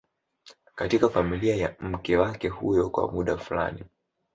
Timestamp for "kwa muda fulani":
2.89-3.83